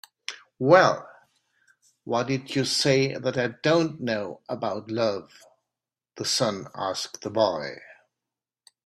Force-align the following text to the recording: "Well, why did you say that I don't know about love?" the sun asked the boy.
"Well, 0.57 1.07
why 2.05 2.23
did 2.23 2.55
you 2.55 2.65
say 2.65 3.15
that 3.15 3.37
I 3.37 3.49
don't 3.49 4.01
know 4.01 4.41
about 4.49 4.89
love?" 4.89 5.45
the 6.15 6.25
sun 6.25 6.69
asked 6.73 7.21
the 7.21 7.29
boy. 7.29 7.75